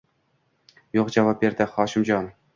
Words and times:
Yo`q, 0.99 1.05
javob 1.17 1.39
berdi 1.45 1.69
Hoshimjon 1.77 2.35